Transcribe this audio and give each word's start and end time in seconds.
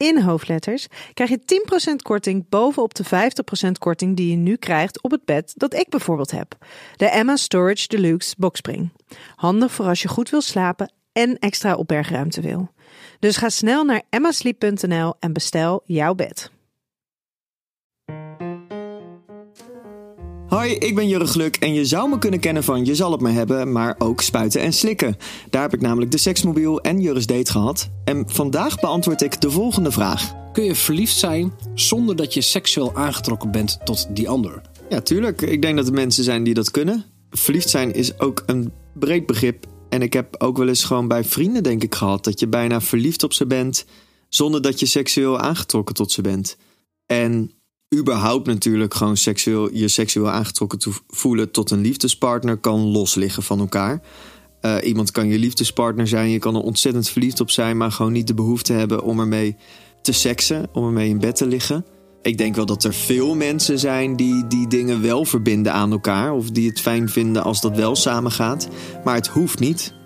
in 0.00 0.22
hoofdletters 0.22 0.86
krijg 1.14 1.30
je 1.30 1.40
10% 1.92 1.94
korting 2.02 2.48
bovenop 2.48 2.94
de 2.94 3.04
50% 3.04 3.70
korting 3.78 4.16
die 4.16 4.30
je 4.30 4.36
nu 4.36 4.56
krijgt 4.56 5.02
op 5.02 5.10
het 5.10 5.24
bed 5.24 5.52
dat 5.56 5.74
ik 5.74 5.88
bijvoorbeeld 5.88 6.30
heb. 6.30 6.56
De 6.96 7.06
Emma 7.06 7.36
Storage 7.36 7.88
Deluxe 7.88 8.34
Boxspring. 8.38 8.92
Handig 9.36 9.72
voor 9.72 9.86
als 9.86 10.02
je 10.02 10.08
goed 10.08 10.30
wil 10.30 10.40
slapen 10.40 10.92
en 11.12 11.38
extra 11.38 11.74
opbergruimte 11.74 12.40
wil. 12.40 12.70
Dus 13.18 13.36
ga 13.36 13.48
snel 13.48 13.84
naar 13.84 14.02
emmasleep.nl 14.10 15.14
en 15.18 15.32
bestel 15.32 15.82
jouw 15.84 16.14
bed. 16.14 16.50
Hoi, 20.50 20.72
ik 20.72 20.94
ben 20.94 21.08
Jurre 21.08 21.26
Gluk 21.26 21.56
en 21.56 21.74
je 21.74 21.84
zou 21.84 22.08
me 22.08 22.18
kunnen 22.18 22.40
kennen 22.40 22.64
van 22.64 22.84
Je 22.84 22.94
zal 22.94 23.12
het 23.12 23.20
me 23.20 23.30
hebben, 23.30 23.72
maar 23.72 23.94
ook 23.98 24.20
spuiten 24.20 24.60
en 24.60 24.72
slikken. 24.72 25.16
Daar 25.50 25.62
heb 25.62 25.74
ik 25.74 25.80
namelijk 25.80 26.10
de 26.10 26.18
seksmobiel 26.18 26.80
en 26.80 27.00
Jurre's 27.00 27.26
date 27.26 27.50
gehad. 27.50 27.90
En 28.04 28.24
vandaag 28.26 28.80
beantwoord 28.80 29.22
ik 29.22 29.40
de 29.40 29.50
volgende 29.50 29.90
vraag. 29.90 30.34
Kun 30.52 30.64
je 30.64 30.74
verliefd 30.74 31.16
zijn 31.16 31.52
zonder 31.74 32.16
dat 32.16 32.34
je 32.34 32.40
seksueel 32.40 32.94
aangetrokken 32.94 33.50
bent 33.50 33.78
tot 33.84 34.16
die 34.16 34.28
ander? 34.28 34.62
Ja, 34.88 35.00
tuurlijk. 35.00 35.40
Ik 35.40 35.62
denk 35.62 35.76
dat 35.76 35.86
er 35.86 35.92
mensen 35.92 36.24
zijn 36.24 36.42
die 36.42 36.54
dat 36.54 36.70
kunnen. 36.70 37.04
Verliefd 37.30 37.68
zijn 37.68 37.94
is 37.94 38.18
ook 38.18 38.42
een 38.46 38.72
breed 38.94 39.26
begrip. 39.26 39.66
En 39.88 40.02
ik 40.02 40.12
heb 40.12 40.34
ook 40.42 40.58
wel 40.58 40.68
eens 40.68 40.84
gewoon 40.84 41.08
bij 41.08 41.24
vrienden, 41.24 41.62
denk 41.62 41.82
ik, 41.82 41.94
gehad 41.94 42.24
dat 42.24 42.40
je 42.40 42.48
bijna 42.48 42.80
verliefd 42.80 43.22
op 43.22 43.32
ze 43.32 43.46
bent 43.46 43.84
zonder 44.28 44.62
dat 44.62 44.80
je 44.80 44.86
seksueel 44.86 45.38
aangetrokken 45.38 45.94
tot 45.94 46.12
ze 46.12 46.22
bent. 46.22 46.56
En 47.06 47.50
überhaupt 47.94 48.46
natuurlijk 48.46 48.94
gewoon 48.94 49.16
seksueel, 49.16 49.74
je 49.74 49.88
seksueel 49.88 50.30
aangetrokken 50.30 50.78
te 50.78 50.90
voelen 51.08 51.50
tot 51.50 51.70
een 51.70 51.80
liefdespartner 51.80 52.56
kan 52.56 52.80
losliggen 52.80 53.42
van 53.42 53.58
elkaar. 53.58 54.00
Uh, 54.62 54.76
iemand 54.82 55.10
kan 55.10 55.28
je 55.28 55.38
liefdespartner 55.38 56.08
zijn, 56.08 56.30
je 56.30 56.38
kan 56.38 56.54
er 56.54 56.60
ontzettend 56.60 57.08
verliefd 57.08 57.40
op 57.40 57.50
zijn, 57.50 57.76
maar 57.76 57.92
gewoon 57.92 58.12
niet 58.12 58.26
de 58.26 58.34
behoefte 58.34 58.72
hebben 58.72 59.02
om 59.02 59.20
ermee 59.20 59.56
te 60.02 60.12
seksen, 60.12 60.68
om 60.72 60.84
ermee 60.86 61.08
in 61.08 61.18
bed 61.18 61.36
te 61.36 61.46
liggen. 61.46 61.84
Ik 62.22 62.38
denk 62.38 62.54
wel 62.54 62.66
dat 62.66 62.84
er 62.84 62.94
veel 62.94 63.34
mensen 63.34 63.78
zijn 63.78 64.16
die 64.16 64.46
die 64.46 64.66
dingen 64.66 65.02
wel 65.02 65.24
verbinden 65.24 65.72
aan 65.72 65.92
elkaar, 65.92 66.32
of 66.32 66.50
die 66.50 66.68
het 66.68 66.80
fijn 66.80 67.08
vinden 67.08 67.44
als 67.44 67.60
dat 67.60 67.76
wel 67.76 67.96
samengaat. 67.96 68.68
Maar 69.04 69.14
het 69.14 69.26
hoeft 69.26 69.58
niet. 69.58 69.98